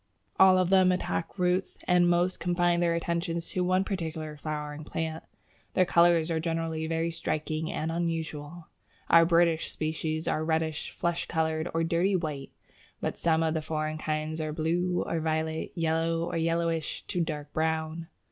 [0.39, 5.23] All of them attack roots, and most confine their attentions to one particular flowering plant.
[5.75, 8.67] Their colours are generally very striking and unusual.
[9.11, 12.49] Our British species are reddish, flesh coloured, or dirty white,
[12.99, 17.53] but some of the foreign kinds are blue or violet, yellow, or yellowish to dark
[17.53, 18.07] brown.